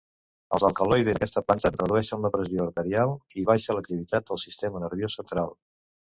Els 0.57 0.63
alcaloides 0.69 1.17
d'aquesta 1.17 1.43
planta 1.47 1.71
redueixen 1.75 2.23
la 2.27 2.31
pressió 2.37 2.65
arterial, 2.65 3.15
i 3.43 3.45
baixa 3.51 3.77
l'activitat 3.77 4.27
del 4.33 4.43
sistema 4.47 4.85
nerviós 4.87 5.21
central. 5.23 5.55